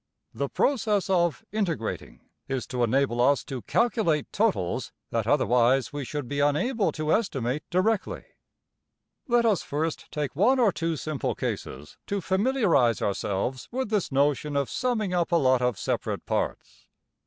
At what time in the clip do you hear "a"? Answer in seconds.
15.31-15.35